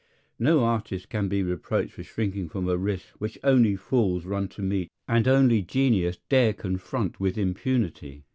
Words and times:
No 0.39 0.63
artist 0.63 1.09
can 1.09 1.27
be 1.27 1.43
reproached 1.43 1.91
for 1.93 2.01
shrinking 2.01 2.49
from 2.49 2.67
a 2.67 2.75
risk 2.75 3.09
which 3.19 3.37
only 3.43 3.75
fools 3.75 4.25
run 4.25 4.47
to 4.47 4.63
meet 4.63 4.89
and 5.07 5.27
only 5.27 5.61
genius 5.61 6.17
dare 6.27 6.53
confront 6.53 7.19
with 7.19 7.37
impunity. 7.37 8.25